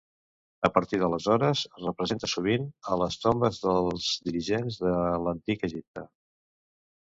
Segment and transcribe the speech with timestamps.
[0.69, 2.65] A partir d'aleshores, es representa sovint
[2.95, 6.09] a les tombes dels dirigents de l'antic Egipte.